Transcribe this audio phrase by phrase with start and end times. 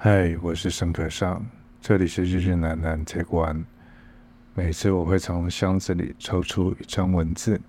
[0.00, 1.44] 嗨，我是沈可尚，
[1.80, 3.64] 这里是日日南南 Take One。
[4.54, 7.60] 每次我会从箱子里抽出一张文字，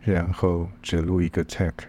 [0.00, 1.84] 然后只录一个 take，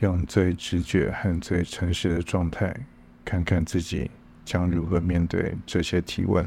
[0.00, 2.76] 用最直觉和最诚实的状态，
[3.24, 4.10] 看看自己
[4.44, 6.46] 将如何面对这些提问。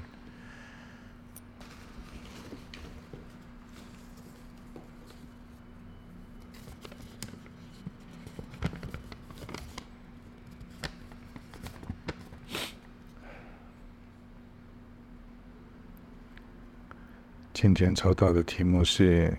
[17.80, 19.38] 今天抽到的题目是：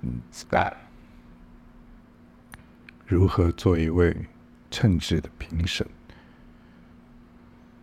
[0.00, 0.22] 嗯，
[3.06, 4.16] 如何做一位
[4.70, 5.86] 称职的评审？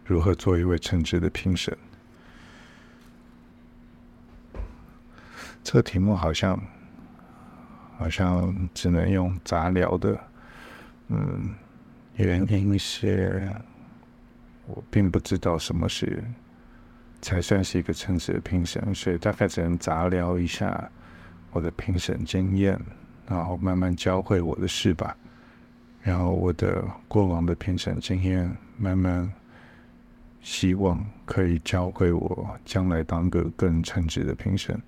[0.06, 1.78] 如何做一位称职的评审？
[5.64, 6.60] 这个题目好像
[7.96, 10.20] 好像只能用杂聊的。
[11.10, 11.54] 嗯，
[12.16, 13.54] 原因是
[14.66, 16.24] 我并不知道什么是。
[17.22, 20.90] 才算是一个称职的评审，所以大概只能杂聊一下
[21.52, 22.80] 我的评审经验，
[23.28, 25.16] 然后慢慢教会我的事吧。
[26.04, 29.30] 然后我的过往的评审经验，慢慢
[30.42, 34.80] 希望可以教会我将来当个更称职的评审。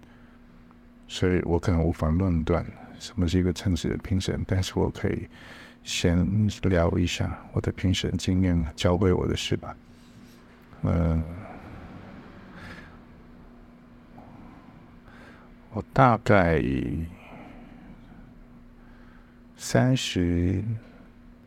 [1.08, 2.66] 所以我可能无法论断
[3.00, 5.28] 什么是一个称职的评审，但是我可以
[5.84, 9.76] 先聊一下我的评审经验，教会我的事吧。
[10.84, 11.24] 嗯。
[15.72, 16.60] 我大概
[19.56, 20.64] 三十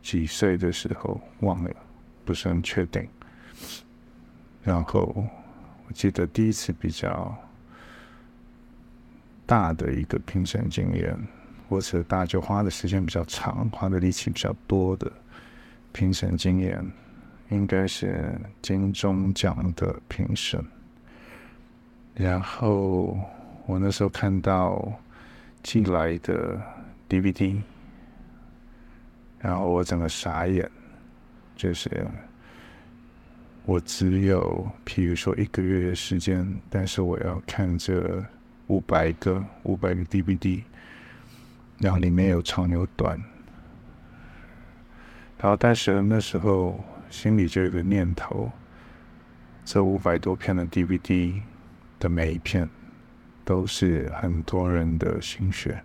[0.01, 1.70] 几岁的时候，忘了，
[2.25, 3.09] 不是很确定。
[4.62, 5.12] 然后
[5.89, 7.37] 我记得第一次比较
[9.45, 11.19] 大的一个评审经验，
[11.69, 15.11] 或者大就花的时间比较长，花的力气比较多的
[15.91, 16.81] 评审经验，
[17.50, 20.65] 应该是金钟奖的评审。
[22.15, 23.19] 然后。
[23.67, 24.93] 我那时候看到
[25.62, 26.61] 寄来的
[27.09, 27.61] DVD，
[29.39, 30.69] 然后我整个傻眼，
[31.55, 32.06] 就是
[33.65, 38.25] 我只有譬如说一个月的时间，但是我要看这
[38.67, 40.62] 五百个五百个 DVD，
[41.78, 43.17] 然后里面有长有短，
[45.39, 48.51] 然后但是那时候心里就有个念头，
[49.65, 51.41] 这五百多片的 DVD
[52.01, 52.69] 的每一片。
[53.44, 55.82] 都是很多人的心血，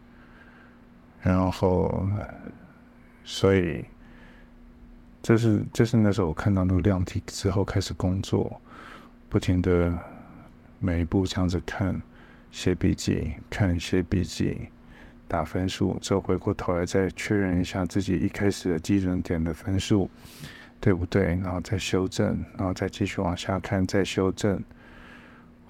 [1.21, 2.07] 然后，
[3.23, 3.83] 所以，
[5.21, 8.61] 这是这是那时候我看到那个量体之后开始工作，
[9.27, 9.93] 不停的
[10.79, 12.01] 每一步这样子看，
[12.51, 14.69] 写笔记，看写笔记，
[15.27, 20.09] 打分数，之后回过头来再确认一下自己一开始的基准点的分数
[20.79, 24.63] 对不对，然后再修正，然后再继续往下看，再修正。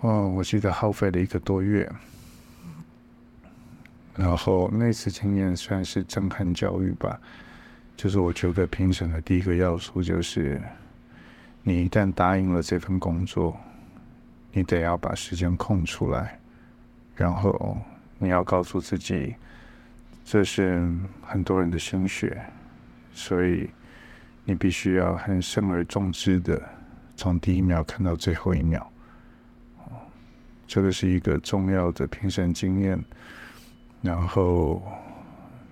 [0.01, 1.91] 哦，我记得耗费了一个多月，
[4.15, 7.19] 然后那次经验算是震撼教育吧。
[7.95, 10.61] 就是我觉得评审的第一个要素就是，
[11.63, 13.57] 你一旦答应了这份工作，
[14.51, 16.39] 你得要把时间空出来，
[17.15, 17.75] 然后
[18.19, 19.35] 你要告诉自己，
[20.23, 20.87] 这是
[21.23, 22.39] 很多人的心血，
[23.13, 23.67] 所以
[24.45, 26.61] 你必须要很慎而重之的
[27.15, 28.91] 从第一秒看到最后一秒。
[30.67, 33.01] 这个是一个重要的评审经验，
[34.01, 34.81] 然后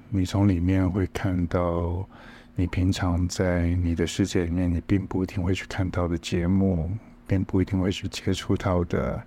[0.09, 2.07] 你从里面会看到
[2.55, 6.89] 你平常在你的世界里面你并不一定会去看到的节目，
[7.27, 9.23] 并不一定会去接触到的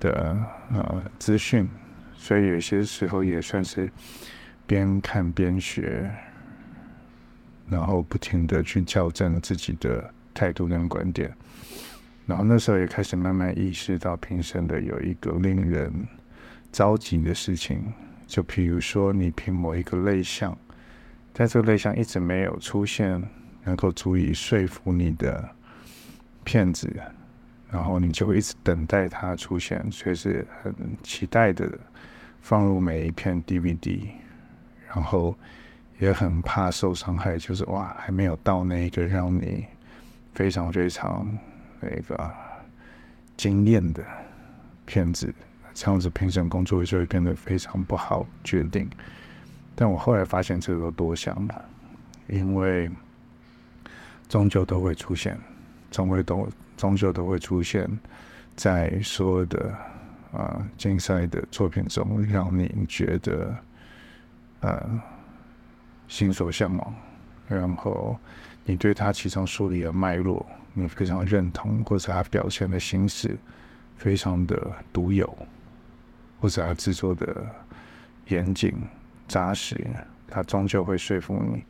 [0.00, 0.36] 的
[0.72, 1.68] 呃资讯，
[2.16, 3.90] 所以有些时候也算是
[4.66, 6.10] 边看边学，
[7.68, 11.36] 然后不停的去校正自己的态度跟观点。
[12.26, 15.92] 然后那时候也开始慢慢意识到评审的有一个令人
[16.72, 17.92] 着急的事情，
[18.26, 20.56] 就譬如说你评某一个类项，
[21.34, 23.22] 在这个类项一直没有出现
[23.64, 25.46] 能够足以说服你的
[26.44, 26.90] 片子，
[27.70, 31.70] 然后你就一直等待它出现，随时很期待的
[32.40, 34.00] 放入每一片 DVD，
[34.88, 35.36] 然后
[35.98, 39.66] 也很怕受伤害，就是哇还没有到那一个让你
[40.32, 41.28] 非常非常。
[41.90, 42.30] 那个
[43.36, 44.02] 惊艳的
[44.86, 45.32] 片子，
[45.74, 48.88] 这样子评审工作就会变得非常不好决定。
[49.74, 51.64] 但我后来发现这个多想了，
[52.28, 52.90] 因为
[54.28, 55.38] 终究都会出现，
[55.90, 57.88] 终会都终究都会出现
[58.56, 59.74] 在所有的
[60.32, 63.56] 啊竞赛的作品中，让你觉得
[64.60, 65.02] 呃
[66.06, 66.94] 心所向往，
[67.48, 68.16] 然后
[68.64, 70.46] 你对他其中梳理的脉络。
[70.74, 73.36] 你非常认同，或者他表现的形式
[73.96, 75.34] 非常的独有，
[76.40, 77.46] 或者他制作的
[78.28, 78.74] 严谨
[79.26, 79.80] 扎实，
[80.28, 81.64] 他终究会说服你，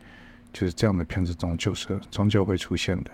[0.52, 3.10] 就是这样的片子终究是终究会出现的。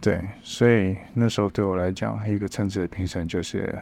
[0.00, 3.80] 对，所以那时候对我来讲，一个称职的评审就是，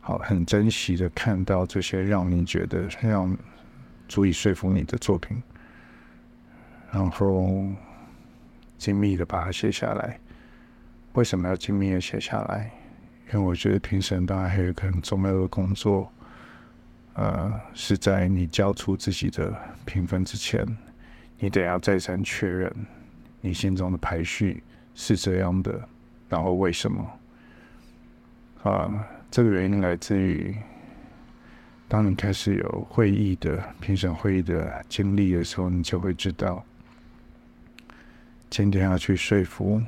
[0.00, 3.36] 好，很珍惜的看到这些让你觉得让
[4.08, 5.42] 足以说服你的作品，
[6.90, 7.66] 然后
[8.78, 10.18] 精密的把它写下来。
[11.14, 12.70] 为什么要精密的写下来？
[13.32, 16.12] 因为我觉得评审当然还有一个很重要的工作，
[17.14, 19.52] 呃，是在你交出自己的
[19.84, 20.66] 评分之前，
[21.38, 22.72] 你得要再三确认
[23.40, 24.62] 你心中的排序。
[24.96, 25.88] 是这样的，
[26.28, 27.10] 然后为什么？
[28.62, 30.54] 啊，这个原因来自于，
[31.88, 36.64] 当你开始有会议的评审会议的经历的时候，你就会知道，
[38.56, 39.82] 今天要去说服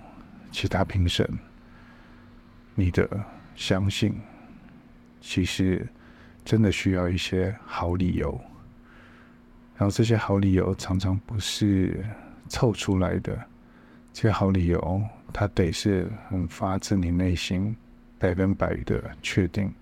[0.51, 1.25] 其他评审，
[2.75, 3.09] 你的
[3.55, 4.21] 相信，
[5.21, 5.87] 其实
[6.45, 8.33] 真的需要一些好理由，
[9.77, 12.05] 然后这些好理由常常不是
[12.49, 13.39] 凑出来的。
[14.13, 15.01] 这些好理由，
[15.33, 17.77] 它得是很发自你内心，
[18.19, 19.73] 百分百的确定，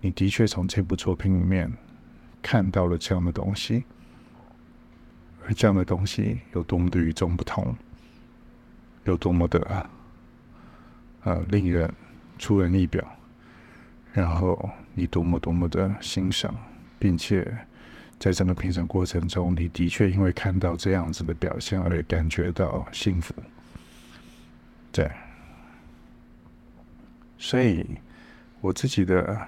[0.00, 1.70] 你的确从这部作品里面
[2.40, 3.84] 看到了这样的东西，
[5.52, 7.74] 这样的东西有多么的与众不同，
[9.04, 9.90] 有多么的
[11.24, 11.92] 呃令人
[12.38, 13.04] 出人意表，
[14.12, 16.54] 然后你多么多么的欣赏，
[16.98, 17.52] 并且。
[18.16, 23.34] 在整个评审过程中，你的确因为看到这样子的表现而感觉到幸福，
[24.92, 25.10] 对。
[27.36, 27.84] 所以
[28.60, 29.38] 我自己的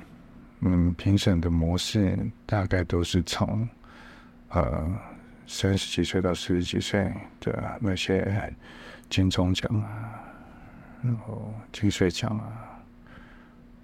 [0.60, 3.66] 嗯评审的模式大概都是从
[4.50, 4.92] 呃
[5.46, 8.52] 三十几岁到四十几岁的那些
[9.08, 10.20] 金钟奖啊，
[11.02, 12.82] 然后金穗奖啊，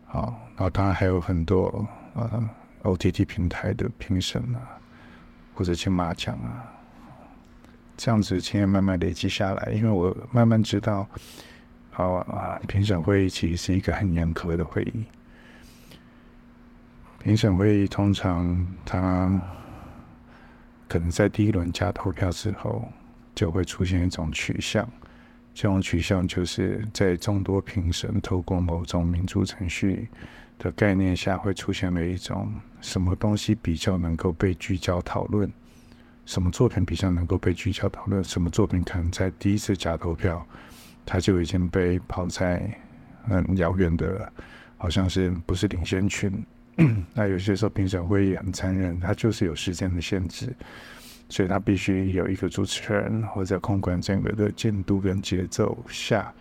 [0.06, 2.50] 好，然后当然还有很多呃
[2.82, 4.78] OTT 平台的评审啊。
[5.54, 6.64] 或者金马奖啊，
[7.94, 11.06] 这样子经验慢慢累积下来，因为我慢慢知道，
[11.90, 15.04] 好啊，评审会议其实是一个很严苛的会议。
[17.18, 19.30] 评审会议通常他
[20.92, 22.86] 可能在第一轮加投票之后，
[23.34, 24.86] 就会出现一种取向，
[25.54, 30.06] 这种取向就是在众多评审透过某种民主程序
[30.58, 32.52] 的概念下，会出现了一种
[32.82, 35.50] 什么东西比较能够被聚焦讨论，
[36.26, 40.46] 什么作品比较能够被聚焦讨论，什么作品可能在第一次假投票，
[41.06, 42.70] 它就已经被抛在
[43.24, 44.30] 很遥远的，
[44.76, 46.44] 好像是不是领先群。
[47.14, 50.54] 那有些时候评审会议很残忍，它就是有时间的限制，
[51.28, 56.32] 所以它必须有一个主持人或者控管整个的进度跟节奏下，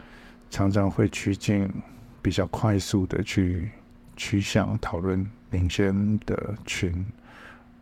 [0.50, 1.70] 常常会趋近
[2.22, 3.70] 比较快速的去。
[4.18, 7.04] 趋向讨论领先的群，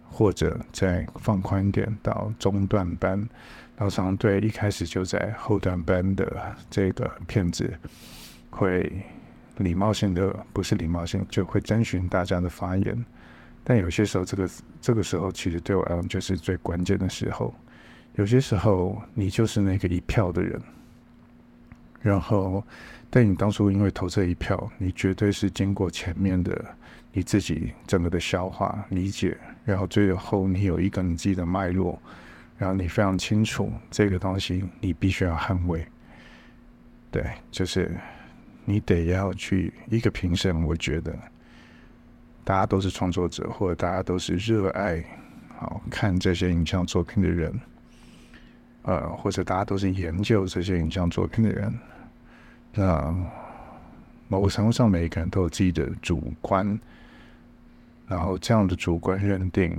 [0.09, 3.17] 或者再放宽点到中段班，
[3.75, 7.77] 然后相对一开始就在后段班的这个片子，
[8.51, 8.89] 会
[9.59, 13.05] 礼貌性的不是礼貌性，就会征询大家的发言。
[13.63, 14.49] 但有些时候，这个
[14.81, 17.53] 这个时候其实对我来讲就是最关键的时候。
[18.15, 20.59] 有些时候，你就是那个一票的人，
[22.01, 22.63] 然后。
[23.11, 26.63] 但你当初因为投这一票，你绝对是经过前面的
[27.11, 31.99] 你自己整个的消化理解，然后最后你有一个你自己的脉络，
[32.55, 35.83] 然后你非常清楚这个东西你必须要捍卫。
[37.09, 37.91] 对，就是
[38.69, 41.11] 你得要去一个评审，我觉得
[42.43, 45.03] 大家都是创作者，或者大家都是热爱
[45.57, 47.59] 好看这些影像作品的人，
[48.83, 51.73] 呃，或者大家都是研究这些影像作品的人。
[52.75, 53.11] 那
[54.27, 56.79] 某个程度上，每一个人都有自己的主观，
[58.07, 59.75] 然后这样的主观认定，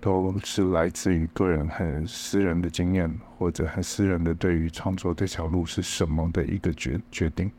[0.00, 7.50] 都是来自于个人很私人的经验，或者很私人的对于创作这条路是什么的一个决决定。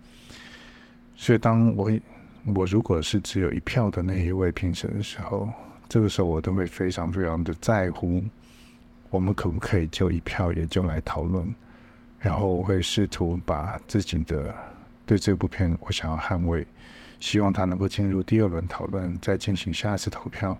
[1.19, 1.91] 所以，当我
[2.55, 5.49] 我如果是只有一票的那一位评审的时候，
[5.89, 8.23] 这个时候我都会非常非常的在乎，
[9.09, 11.53] 我们可不可以就一票也就来讨论。
[12.19, 14.53] 然后我会试图把自己的
[15.05, 16.65] 对这部片我想要捍卫，
[17.19, 20.57] 希望他能够进入第二轮讨论，再进行下一次投票。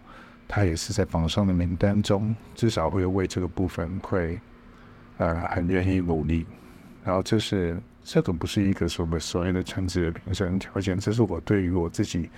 [0.48, 4.40] 他也是在榜上的名单中，至少会为这个部分会
[5.18, 6.46] 呃很愿意努力。
[7.04, 7.78] 然后这是
[8.10, 12.30] 这个不是一个所谓所谓的称职的评审条件，这是我对于我自己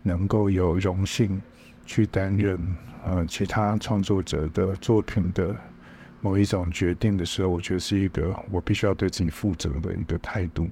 [0.00, 1.42] 能够有荣幸
[1.84, 2.56] 去担任
[3.04, 5.52] 呃其他创作者的作品的
[6.20, 10.68] 某一种决定的时候，我觉得是一个我必须要对自己负责的一个态度。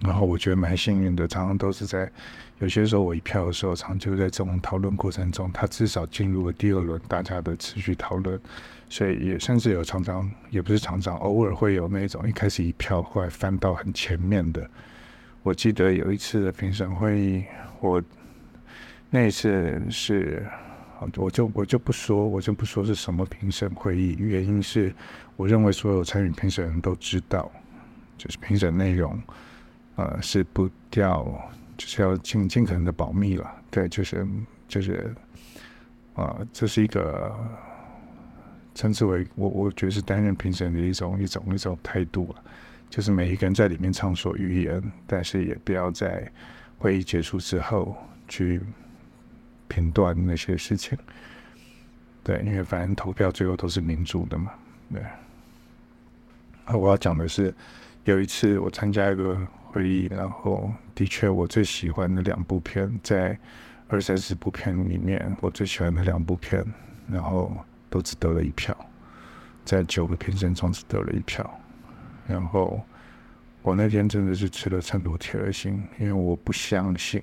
[0.00, 2.10] 然后我觉得蛮幸运的，常常都是在
[2.58, 8.40] 有些时候我一票的时候，常常就在这种讨论过程中，他至少进入了第二轮大家的持续讨论，
[8.88, 14.68] 所以也甚至有常常也不是常常，偶尔会有那种一开始一票，后来翻到很前面的。
[15.42, 17.44] 我记得有一次的评审会议，
[17.80, 18.02] 我
[19.10, 20.44] 那一次是。
[21.16, 24.94] 我就我就不说，我就不说是什么评审会议，原因是
[25.36, 27.52] 我认为所有参与评审人都知道，
[28.16, 29.22] 就是评审内容，
[29.96, 31.22] 呃，是不掉，
[31.76, 33.46] 就是要尽尽可能的保密了。
[33.70, 34.26] 对，就是
[34.66, 35.14] 就是，
[36.14, 37.30] 啊、呃，这是一个
[38.76, 42.44] 称之为我我觉得是担任评审的一种一种一种态度了，
[42.88, 46.30] 就是每一个人在里面畅所欲言，但是也不要在
[46.78, 47.96] 会议结束之后
[48.28, 48.60] 去。
[49.68, 50.96] 评断那些事情，
[52.22, 54.52] 对，因为反正投票最后都是民主的嘛，
[54.92, 55.02] 对。
[56.66, 57.52] 啊，我要讲的是，
[58.04, 63.36] 有一次我参加一个会议，然后的确我最喜欢的两部片，在
[63.88, 66.64] 二三十部片里面，我最喜欢的两部片，
[67.10, 67.52] 然后
[67.96, 68.76] 都只得了一票，
[69.64, 71.50] 在九个评审中只得了一票，
[72.26, 72.78] 然后
[73.62, 77.22] 我那天真的是吃了秤砣铁了心，因为我不相信。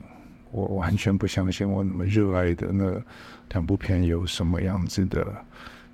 [0.49, 3.01] 我完全不相信我那么热爱的那
[3.49, 5.25] 两部片有什么样子的，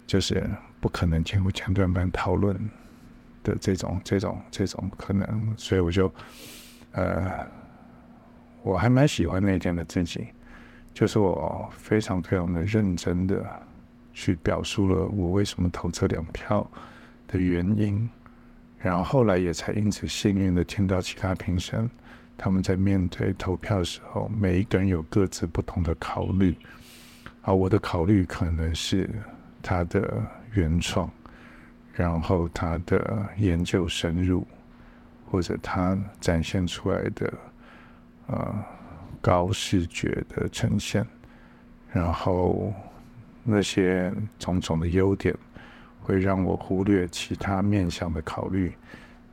[0.05, 0.49] 就是
[0.81, 2.53] 不可能经过前段班讨论
[3.41, 6.13] 的这种、这种、这种可能，所以我就，
[6.91, 7.47] 呃，
[8.61, 10.27] 我还蛮喜欢那天的自己，
[10.93, 13.45] 就是我非常非常的认真的
[14.19, 16.69] 去表述了我为什么投这两票
[17.25, 18.09] 的原因，
[18.77, 21.89] 然后后来也才因此幸运的听到其他评审。
[22.37, 26.53] 他们在面对投票的时候，每一个人有各自不同的考虑。
[27.43, 29.09] 啊，我的考虑可能是
[29.61, 30.21] 他的
[30.51, 31.09] 原创，
[31.93, 34.45] 然后他的研究深入，
[35.31, 37.33] 或者他展现出来的
[38.27, 38.53] 呃
[39.21, 41.07] 高视觉的呈现，
[41.93, 42.73] 然后
[43.43, 45.35] 那些种种的优点，
[46.01, 48.73] 会让我忽略其他面向的考虑。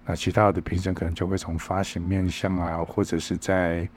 [0.05, 3.89] 那其他的评审可能就会从发行面向啊，或者是在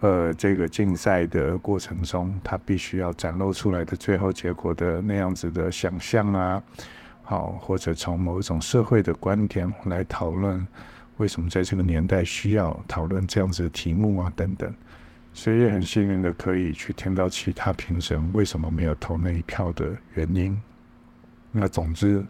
[0.00, 6.62] 呃这个竞赛的过程中，他必须要展露出来的最后结果的那样子的想象啊，
[7.22, 10.66] 好，或者从某一种社会的观点来讨论
[11.16, 14.70] 为什么在这个年代需要讨论这样子的题目啊等等，
[15.36, 20.58] 所以也很幸运的可以去听到其他评审为什么没有投那一票的原因。
[21.52, 22.24] 那总之。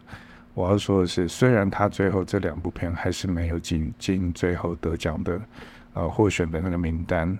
[0.53, 5.39] 我要说的是，虽然他最后这两部片还是没有进进最后得奖的，
[5.93, 7.37] 呃，获选的那个名单，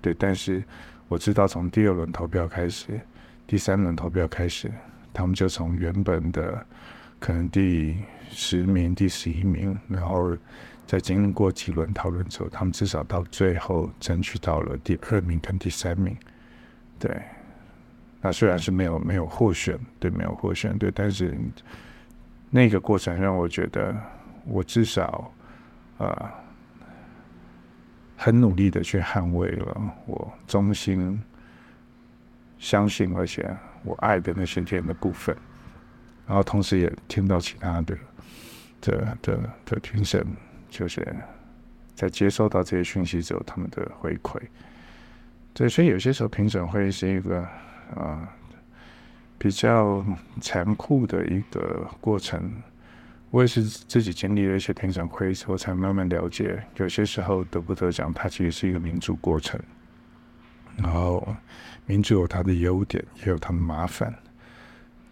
[0.00, 0.64] 对，但是
[1.06, 2.98] 我知道从第二轮投票开始，
[3.46, 4.72] 第三轮投票开始，
[5.12, 6.64] 他们就从原本的
[7.18, 7.98] 可能第
[8.30, 10.34] 十名、第十一名，然后
[10.86, 16.16] 在经过几轮讨论之后，他们至少到最后争取到了第二名跟第三名，
[16.98, 17.20] 对，
[18.20, 21.36] 那虽然是没有没有获选，对，没有获选，对，但是。
[22.48, 23.94] 那个过程让我觉得，
[24.44, 25.30] 我至少，
[25.98, 26.30] 呃，
[28.16, 31.20] 很努力的去捍卫了我衷心
[32.56, 35.36] 相信而且我爱的那些天的部分，
[36.24, 37.98] 然后同时也听到其他的
[38.80, 40.24] 的的的评审，
[40.68, 41.16] 就是
[41.94, 44.40] 在接收到这些讯息之后，他们的回馈。
[45.52, 47.50] 对，所以有些时候评审会是一个啊。
[47.96, 48.28] 呃
[49.38, 50.02] 比较
[50.40, 52.50] 残酷的一个过程，
[53.30, 59.60] 我也是自己经历了一些评审会之后，才慢慢了解，有些时候得不得奖，它其实是一个民主过程。
[60.78, 61.36] 然后，
[61.84, 64.12] 民主有它的优点，也有它的麻烦，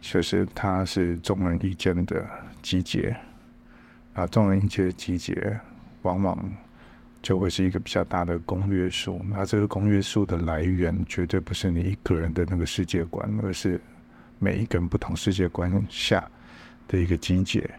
[0.01, 2.27] 就是它是众人意见的
[2.63, 3.15] 集结，
[4.15, 5.61] 啊，众人意见的集结，
[6.03, 6.53] 往往
[7.23, 9.21] 就会是一个比较大的公约数。
[9.29, 13.81] 那这个公约数的来源，绝对不是你一个人的那个世界观，而是。
[14.41, 16.29] 每一个人不同世界观下
[16.89, 17.71] 的一个集结，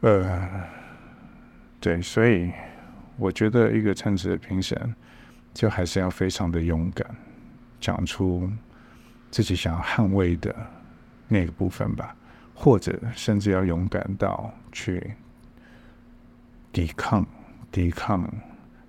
[0.00, 0.50] 呃，
[1.80, 2.50] 对，所以
[3.16, 4.94] 我觉得一个称职的评审，
[5.54, 7.06] 就还是要非常的勇敢，
[7.80, 8.50] 讲出
[9.30, 10.54] 自己想要捍卫的
[11.28, 12.14] 那个部分吧，
[12.62, 15.14] 或者甚至要勇敢到去
[16.70, 17.26] 抵抗、
[17.72, 18.30] 抵抗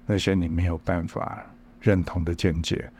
[0.05, 1.41] 那些你没有办法
[1.79, 2.91] 认同的见解。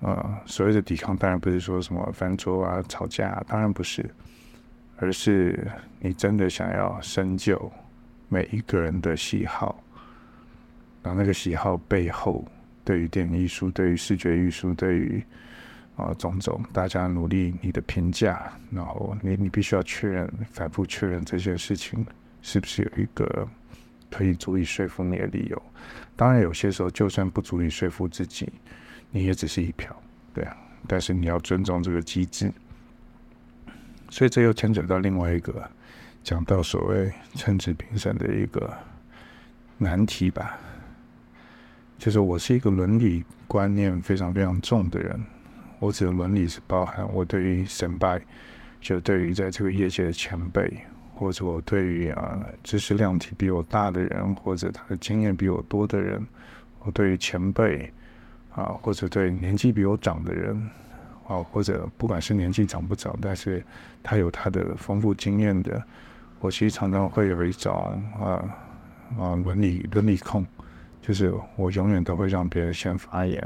[0.00, 4.04] 呃，所谓的抵抗，当然不是说什么翻桌啊、吵架，当然不是，
[4.96, 5.70] 而是
[6.00, 7.70] 你真的想要深究
[8.28, 9.80] 每一个人的喜好，
[11.00, 12.44] 然后那个喜好背后，
[12.84, 15.24] 对于电影艺术、对于视觉艺术、对于
[15.96, 22.04] 啊，种种大家努力，你的评价，然后你你必须要确认，反复确认这件事情
[22.42, 23.48] 是不是有一个
[24.10, 25.62] 可以足以说服你的理由。
[26.16, 28.52] 当然，有些时候就算不足以说服自己，
[29.10, 29.94] 你也只是一票，
[30.32, 30.56] 对啊。
[30.86, 32.52] 但是你要尊重这个机制。
[34.10, 35.68] 所以这又牵扯到另外一个
[36.22, 38.72] 讲到所谓称职评审的一个
[39.78, 40.58] 难题吧，
[41.98, 45.20] 就是我是一个伦理观念非常非常重的人。
[45.84, 48.18] 我指的伦理是包含我对于先辈，
[48.80, 50.78] 就对于在这个业界的前辈，
[51.14, 56.26] 或者我对于啊知识量体比我大的人，或者他的经验比我多的人，
[56.80, 57.92] 我对于前辈
[58.54, 60.56] 啊，或者对年纪比我长的人
[61.28, 63.62] 啊，或者不管是年纪长不长，但是
[64.02, 65.82] 他有他的丰富经验的，
[66.40, 67.74] 我其实常常会有一种
[68.18, 68.40] 啊
[69.18, 70.46] 啊伦理伦理控，
[71.02, 73.38] 就是我永远都会让别人先发言，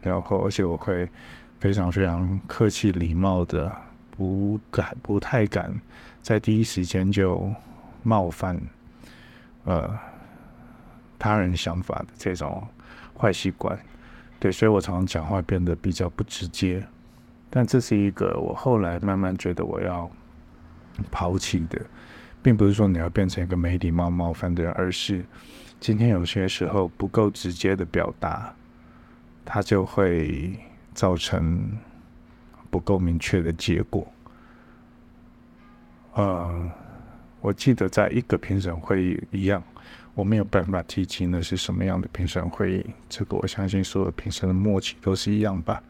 [0.00, 1.08] 然后而且我会。
[1.60, 3.70] 非常非常客气礼貌的，
[4.16, 5.78] 不敢不太敢
[6.22, 7.52] 在第一时间就
[8.02, 8.58] 冒犯
[9.64, 9.94] 呃
[11.18, 12.66] 他人想法的这种
[13.14, 13.78] 坏习惯，
[14.38, 16.82] 对，所以我常常讲话变得比较不直接，
[17.50, 20.10] 但这是一个我后来慢慢觉得我要
[21.10, 21.78] 抛弃的，
[22.42, 25.22] 并不是说你要变成一个没礼貌冒犯的人，而是
[25.78, 28.54] 今天有些时候不够直接的表达，
[29.44, 30.58] 他就会。
[30.94, 31.78] 造成
[32.70, 34.06] 不够明确的结果。
[36.14, 36.70] 呃，
[37.40, 39.62] 我记得在一个评审会议一样，
[40.14, 42.86] 我没有办法提及那是什么样的评审会议。
[43.08, 45.82] 这个我相信所有评审的默契都是一样吧。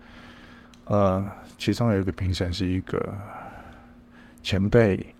[0.85, 1.26] 呃，
[1.57, 3.14] 其中有一个评审是一个
[4.42, 5.14] 前辈，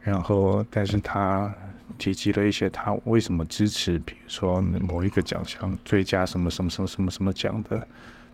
[0.00, 1.52] 然后但是他
[1.98, 7.86] 提及了一些他为什么支持，比如说某一个奖项最佳什么什么什么什么什么奖的。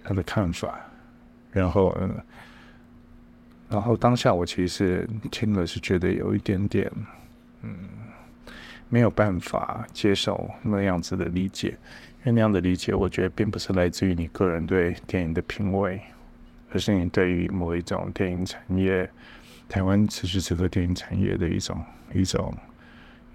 [0.09, 0.81] 他的看法，
[1.53, 2.17] 然后，嗯，
[3.69, 6.91] 然后当下我其实听了是觉得有一点点，
[7.61, 7.77] 嗯，
[8.88, 11.77] 没有办法接受那样子的理解，
[12.21, 16.01] 因为那样的理解，我觉得并不是来自于你个人对电影的品味，
[16.73, 19.11] 而是你对于某一种电影产业，
[19.68, 22.57] 台湾此时此刻电影产业的一种一种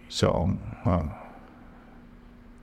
[0.09, 1.19] 一种啊。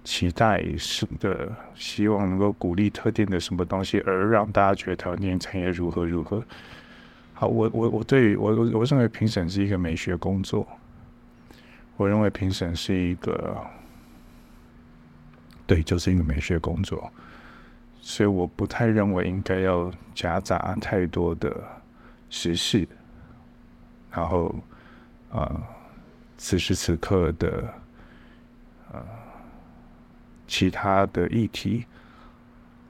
[0.03, 6.43] 期待是的，希望能够鼓励特定的什么东西，而让大家觉得台湾电影产业如何如何。
[7.35, 10.67] 好，我我我对于我我认为评审是一个美学工作，
[11.97, 13.57] 我认为评审是一个，
[15.67, 17.13] 对，就是一个美学工作，
[18.01, 21.55] 所以我不太认为应该要夹杂太多的
[22.31, 22.89] 时事，
[24.11, 24.55] 然后
[25.31, 25.61] 啊、呃，
[26.39, 27.75] 此时此刻的
[28.93, 29.20] 呃。
[30.51, 31.87] 其他的议题，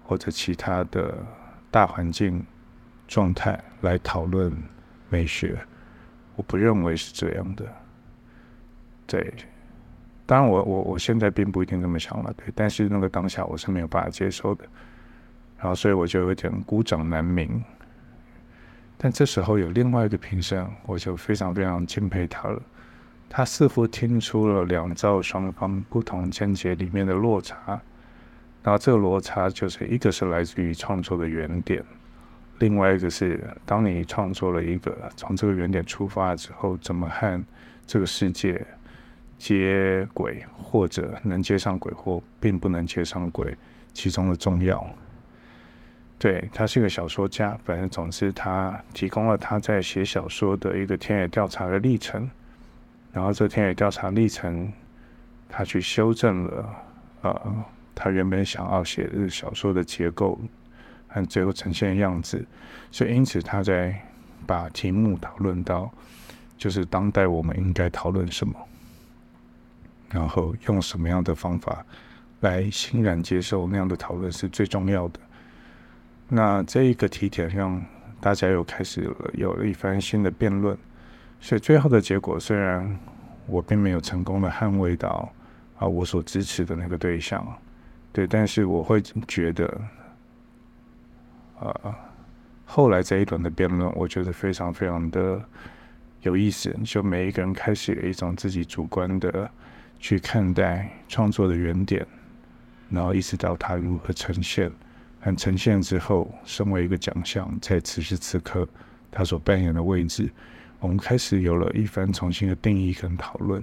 [0.03, 1.14] 或者其他的
[1.70, 2.42] 大环境
[3.07, 4.51] 状态来讨论
[5.11, 5.59] 美学，
[6.37, 7.66] 我不认为是这样的。
[9.07, 9.35] 对，
[10.25, 14.64] 当然我我我现在并不一定这么想了，对，但是那个当下我是没有办法接受的，
[15.59, 17.62] 然后所以我就有点孤掌难鸣。
[18.96, 22.62] 但这时候有另外一个评审，我就非常非常敬佩他了。
[23.32, 27.80] 他似乎听出了两造双方不同见解里面的落差，
[28.60, 31.80] 然后这个落差就是一个是来自于创作的原点，
[32.58, 37.40] 另外一个是当你创作了一个从这个原点出发之后，怎么和
[37.86, 38.66] 这个世界
[39.38, 43.56] 接轨，或者能接上轨，或并不能接上轨，
[43.92, 44.84] 其中的重要。
[46.18, 52.28] 对，他是一个小说家，反正总之他提供了他在写小说的一个田野调查的历程。
[53.12, 54.73] 然后这天野调查历程，
[55.49, 56.77] 他去修正了，
[57.23, 60.38] 呃，他原本想要写的小说的结构
[61.09, 62.46] 和最后呈现的样子，
[62.92, 64.01] 所以因此他在
[64.46, 65.90] 把题目讨论到，
[66.57, 68.55] 就是当代我们应该讨论什么，
[70.11, 71.85] 然后用什么样的方法
[72.40, 75.18] 来欣然接受那样的讨论是最重要的。
[76.29, 77.85] 那这一个题点让
[78.20, 80.79] 大家又开始了有了一番新的辩论。
[81.40, 82.98] 所以最后的结果，虽然
[83.46, 85.33] 我并没有成功的捍卫到
[85.79, 87.44] 啊我所支持的那个对象，
[88.12, 89.81] 对，但是我会觉得，
[91.59, 91.94] 呃，
[92.66, 95.42] 后来这一轮的辩论，我觉得非常非常的
[96.22, 96.76] 有意思。
[96.85, 99.50] 就每一个人开始有一种自己主观的
[99.98, 102.07] 去看待创作的原点，
[102.90, 104.70] 然后意识到它如何呈现，
[105.20, 108.68] 和呈现之后，身为一个奖项，在此时此刻
[109.11, 110.31] 它所扮演的位置。
[110.80, 113.62] 我们开始有了一番重新的定义跟讨论，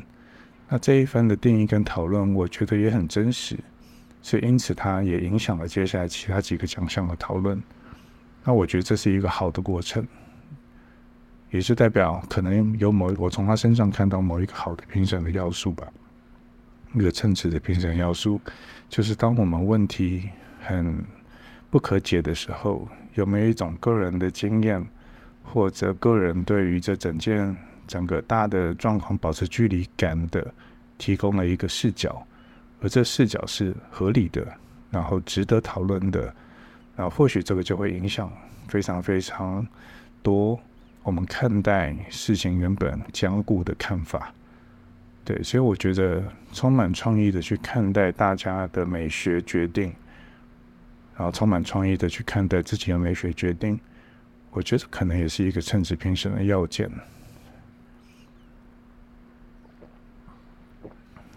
[0.70, 3.58] 那这一番的定义跟讨论，我觉得也很真实，
[4.22, 7.62] 所以因此它也影响了接下来其他几个奖项的讨论。
[8.44, 10.08] 那我觉得这是一个好的过程，
[11.52, 15.88] 也是代表可能有某我从他身上看到某一个好的评审的要素吧，
[16.94, 18.40] 一个称职的评审要素，
[18.88, 20.30] 就是当我们问题
[20.62, 21.04] 很
[21.70, 24.86] 不可解的时候，有没有一种个人的经验，
[25.52, 27.56] 或者个人对于这整件
[27.88, 30.54] 整个大的状况保持距离感的，
[30.98, 32.26] 提供了一个视角，
[32.82, 34.46] 而这视角是合理的，
[34.92, 36.34] 然后值得讨论的。
[36.96, 38.32] 那或许这个就会影响
[38.68, 39.66] 非常非常
[40.22, 40.60] 多
[41.04, 44.34] 我们看待事情原本坚固的看法。
[45.24, 49.94] 对，所以我觉得充满创意的去看待大家的美学决定，
[51.16, 53.80] 然后充满创意的去看待自己的美学决定，
[54.58, 56.90] 我觉得可能也是一个称职评审的要件。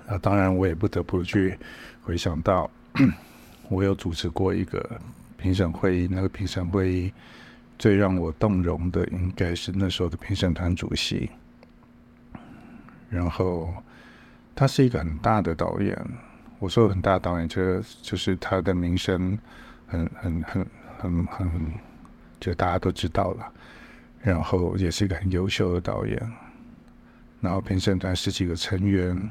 [0.07, 1.59] 那当然，我也不得不去
[2.03, 2.71] 回想到，
[3.69, 4.99] 我有主持过一个。
[5.37, 7.11] 评审会议，那个评审会议
[7.79, 11.31] 最让我动容的，应该是那时候的评审团主席。
[13.09, 13.73] 然后
[14.55, 15.99] 他是一个很大的导演，
[16.59, 19.39] 我说很大导演，就就是他的名声
[19.87, 20.67] 很很很
[20.99, 21.73] 很很，
[22.41, 23.53] 就大家都知道了。
[24.23, 26.33] 然后也是一个很优秀的导演。
[27.41, 29.31] 然后评审团十几个成员，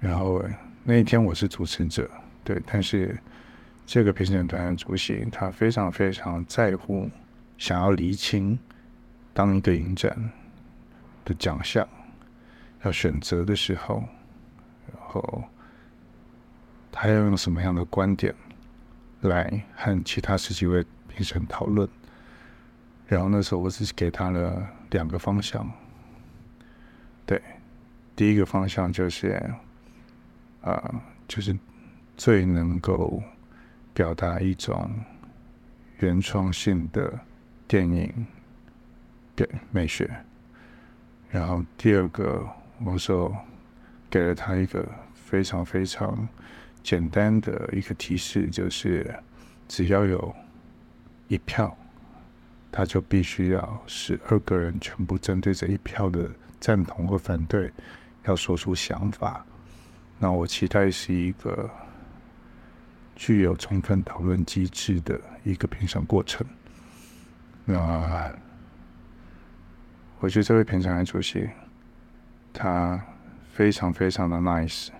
[0.00, 0.42] 然后
[0.84, 2.10] 那一天我是主持者，
[2.44, 3.18] 对，但是。
[3.90, 7.08] 这个评审团的主席，他非常非常在乎，
[7.56, 8.58] 想要厘清，
[9.32, 10.30] 当一个影展
[11.24, 11.88] 的奖项
[12.82, 14.04] 要选择的时候，
[14.92, 15.42] 然后
[16.92, 18.34] 他要用什么样的观点
[19.22, 21.88] 来和其他十几位评审讨论。
[23.08, 25.68] 然后那时候我只是给他了两个方向，
[27.26, 27.42] 对，
[28.14, 29.30] 第一个方向就是，
[30.60, 30.94] 啊、呃，
[31.26, 31.58] 就是
[32.16, 33.20] 最能够。
[33.94, 34.88] 表达一种
[35.98, 37.18] 原创性的
[37.66, 38.26] 电影
[39.34, 40.08] 给美学，
[41.28, 42.48] 然后第二个，
[42.84, 43.36] 我说
[44.08, 46.28] 给了他一个非常非常
[46.80, 49.12] 简单的一个提示，就是
[49.66, 50.32] 只要有
[51.26, 51.76] 一票，
[52.70, 57.72] 他就必须要十二个人全部针对这一票的赞同或反对，
[58.24, 59.44] 要说出想法。
[60.18, 61.68] 那我期待是一个。
[63.20, 66.46] 具有充分讨论机制的一个评审过程。
[67.64, 68.32] 那
[70.20, 71.50] 我觉得这位评审员主席，
[72.52, 73.04] 他
[73.52, 74.90] 非常非常的 nice，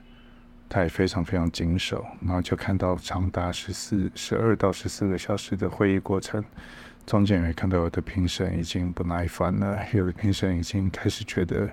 [0.69, 2.05] 他也非常非常谨守。
[2.21, 6.45] 然后就看到长达十四、十二到十四个小时的会议过程，
[7.09, 11.71] 中间也看到有的评审已经不耐烦了，有的评审已经开始觉得，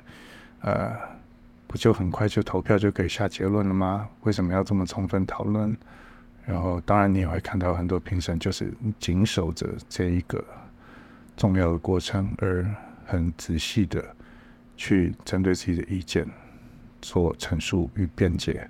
[0.62, 0.96] 呃，
[1.68, 4.08] 不就很快就投票就可以下结论了吗？
[4.22, 5.76] 为什么要这么充分讨论？
[6.46, 10.42] 然后，当然你也会看到很多评审就是谨守着这一个
[11.36, 12.66] 重要的过程，而
[13.06, 14.02] 很仔细的
[14.78, 16.26] 去针对自己的意见
[17.02, 18.70] 做陈述与辩解，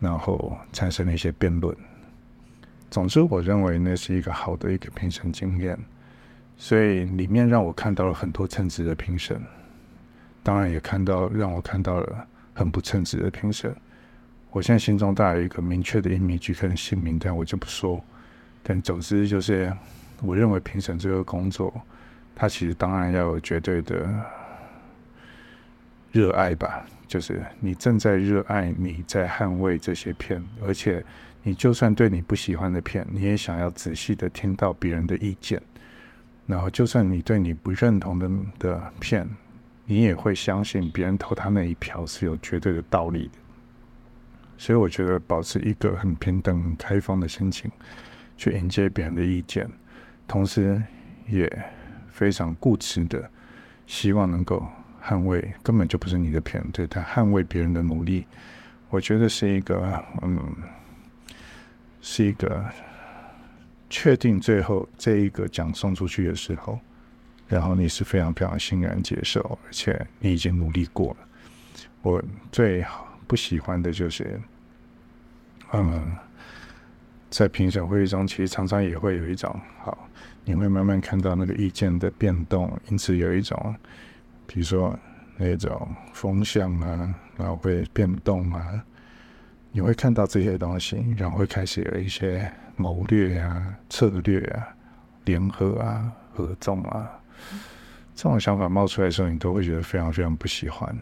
[0.00, 1.76] 然后产生了一些辩论。
[2.90, 5.78] 总之，我认为那是一个好的一个评审经验，
[6.56, 9.40] 所以里面让我看到了很多称职的评审，
[10.42, 13.74] 当然也看到让我看到了很不称职的评审。
[14.50, 18.02] 我现在心中大有一个明确的 image 跟姓名，但我就不说。
[18.62, 19.72] 但总之就是，
[20.20, 21.72] 我认为评审这个工作，
[22.34, 24.08] 它其实当然要有绝对的
[26.10, 26.84] 热爱吧。
[27.06, 31.04] 就是你正在热爱，你在捍卫这些片，而且
[31.42, 35.60] 你就算对你不喜欢的片，你也想要仔细的听到别人的意见。
[36.46, 39.28] 然后，就算你对你不认同的的片，
[39.84, 43.32] 你也会相信别人投他那一票是有绝对的道理的。
[44.58, 47.70] 所以我觉得保持一个很平等、开放的心情，
[48.36, 49.66] 去迎接别人的意见，
[50.28, 50.82] 同时
[51.26, 51.50] 也
[52.10, 53.30] 非常固执的
[53.86, 54.66] 希望能够
[55.02, 58.26] 捍卫根本就不是你的片，对，他捍卫别人的努力，
[58.90, 60.38] 我觉得是一个嗯，
[62.00, 62.64] 是一个
[63.88, 66.78] 确定最后这一个奖送出去的时候，
[67.48, 71.16] 然后你是非常非常欣然接受，而且你已经努力过了。
[72.02, 72.84] 我最
[73.26, 74.40] 不喜欢的就是。
[75.72, 76.16] 嗯，
[77.30, 80.08] 在评审会议中，其实常常也会有一种好，
[80.44, 83.76] 你会慢慢看到那个意见的变动，因此有一种，
[84.48, 84.98] 比如说
[85.36, 88.84] 那种风向啊，然后会变动啊，
[89.72, 94.68] 你会看到这些东西，然后会开始有一些谋略啊、策略啊、
[95.24, 97.08] 联合啊、合纵啊，
[98.14, 100.96] 这种想法冒出来的时候，你都会觉得非常非常不喜欢。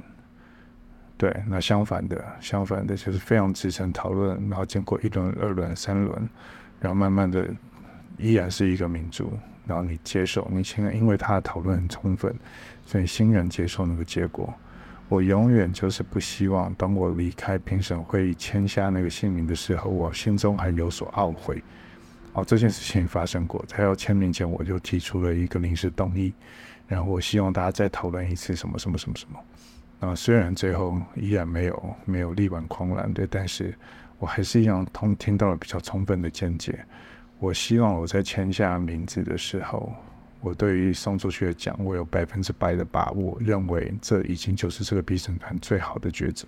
[1.17, 6.29] 对，那相反的，相反的就是非常支撑讨论，然后经过一轮、二轮、三轮，
[6.79, 7.49] 然后慢慢的
[8.19, 9.33] 依然是一个民主，
[9.67, 12.33] 然后你接受，你现在因为他的讨论很充分，
[12.85, 14.53] 所以欣然接受那个结果。
[15.09, 21.63] 我永远就是不希望，当我离开评审会议签下那个姓名的时候，我心中还有所懊悔。
[22.35, 26.33] 哦，这件事情发生过，在要签名前我就提出了一个临时动议，
[26.87, 29.41] 然后我希望大家再讨论一次什么什么什么什么。
[29.99, 33.75] 那，虽然最后依然没有没有力挽狂澜，对，但是
[34.19, 36.85] 我还是一样通听到了比较充分的见解。
[37.41, 39.93] 我希望我在签下名字的时候，
[40.41, 46.47] 我对于送出去的奖，我有百分之百的把握，认为这已经就是这个评审团最好的抉择。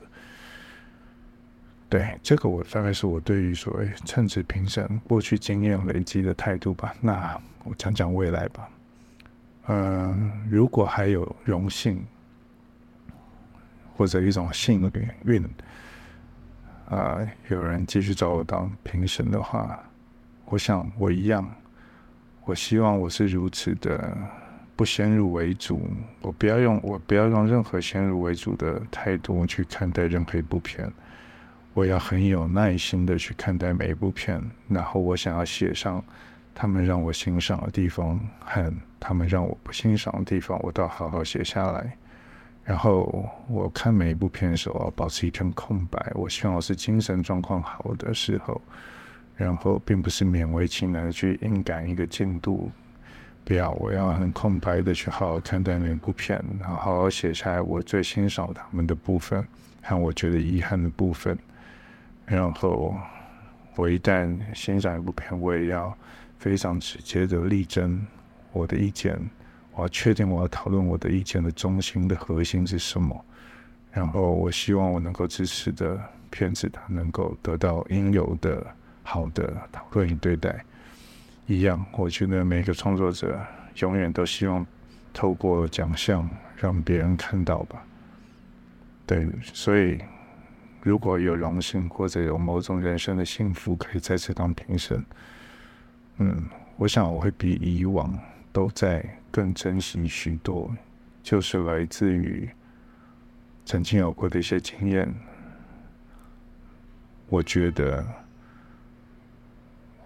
[1.88, 6.94] 对，这个我大概是我对于所谓称职评审过去经验累积的态度吧。
[7.00, 8.68] 那我讲讲未来吧。
[9.66, 12.04] 嗯、呃，如果还有荣幸。
[13.96, 14.90] 或者一种幸
[15.26, 15.44] 运，
[16.88, 19.78] 啊、呃，有人继续找我当评审的话，
[20.46, 21.46] 我想我一样，
[22.50, 24.12] 我希望我是如此的
[24.74, 25.88] 不先入为主，
[26.20, 30.92] 我不要用我不要用任何先入为主的态度去看待任何一部片，
[31.74, 36.04] 我要很有耐心的去看待每一部片，然后我想要写上
[36.52, 41.96] 他们让我欣赏的地方和他们让我不欣赏的地方，我都要好好写下来。
[42.64, 46.10] 然后我看每一部片的时候，保持一片空白。
[46.16, 48.60] 我希望我是精神状况好的时候，
[49.40, 52.70] 然后并不是勉为其难的去硬赶一个进度。
[53.42, 59.42] 不要，我要很空白的去好好看待每部片，然后好好写下来我最欣赏他们的部分
[59.80, 61.36] 和我觉得遗憾的部分。
[62.26, 62.94] 然后
[63.76, 65.96] 我一旦欣赏一部片，我也要
[66.38, 68.06] 非常直接的力争
[68.52, 69.18] 我的意见。
[69.72, 73.24] 我要确定我要讨论我的意见的中心的核心是什么，
[73.90, 75.98] 然后我希望我能够支持的
[76.28, 78.66] 片子，它能够得到应有的
[79.10, 80.64] 好的讨论与对待。
[81.46, 83.44] 一样，我觉得每个创作者
[83.80, 84.64] 永远都希望
[85.12, 87.82] 透过奖项让别人看到吧。
[89.04, 89.98] 对，所以
[90.80, 95.04] 如果有荣幸或者有某种人生的幸福可以再次当评审，
[96.18, 96.44] 嗯，
[96.76, 98.16] 我想我会比以往。
[98.52, 100.68] 都在更珍惜许多，
[101.22, 102.50] 就是来自于
[103.64, 105.08] 曾经有过的一些经验。
[107.28, 108.04] 我觉得，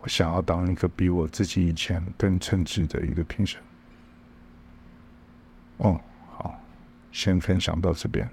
[0.04, 3.58] 我想要当一个比我自己以前更称职的一个评审。
[5.78, 5.98] 哦，
[6.30, 6.60] 好，
[7.10, 8.28] 先分享到这边。